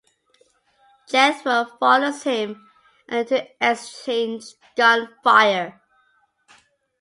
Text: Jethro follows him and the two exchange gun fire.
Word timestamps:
Jethro 1.07 1.65
follows 1.79 2.23
him 2.23 2.67
and 3.07 3.27
the 3.27 3.41
two 3.41 3.47
exchange 3.61 4.45
gun 4.75 5.13
fire. 5.23 5.79